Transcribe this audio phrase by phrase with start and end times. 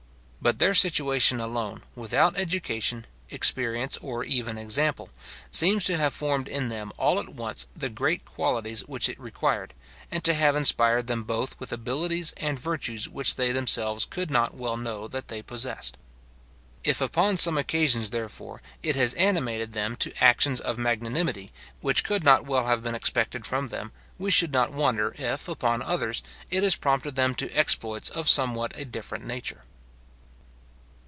[0.43, 5.09] But their situation alone, without education, experience, or even example,
[5.51, 9.75] seems to have formed in them all at once the great qualities which it required,
[10.09, 14.55] and to have inspired them both with abilities and virtues which they themselves could not
[14.55, 15.95] well know that they possessed.
[16.83, 22.23] If upon some occasions, therefore, it has animated them to actions of magnanimity which could
[22.23, 26.63] not well have been expected from them, we should not wonder if, upon others, it
[26.63, 29.61] has prompted them to exploits of somewhat a different nature.